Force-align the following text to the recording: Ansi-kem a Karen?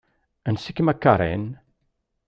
Ansi-kem 0.47 0.91
a 0.93 0.95
Karen? 1.03 1.45